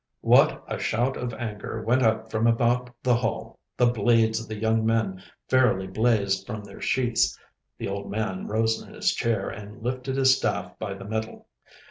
What 0.21 0.63
a 0.67 0.79
shout 0.79 1.15
of 1.15 1.31
anger 1.35 1.83
went 1.83 2.01
up 2.01 2.31
from 2.31 2.47
about 2.47 2.89
the 3.03 3.13
hall! 3.15 3.59
The 3.77 3.85
blades 3.85 4.39
of 4.39 4.47
the 4.47 4.57
young 4.57 4.83
men 4.83 5.21
fairly 5.47 5.85
blazed 5.85 6.47
from 6.47 6.63
their 6.63 6.81
sheaths. 6.81 7.37
The 7.77 7.87
old 7.87 8.09
man 8.09 8.47
rose 8.47 8.81
in 8.81 8.91
his 8.95 9.13
chair 9.13 9.49
and 9.51 9.83
lifted 9.83 10.15
his 10.15 10.35
staff 10.35 10.71
by 10.79 10.95
the 10.95 11.05
middle. 11.05 11.45